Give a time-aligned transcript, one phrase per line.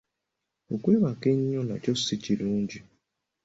[0.73, 2.79] Okwebaka ennyo nakyo si kirungi.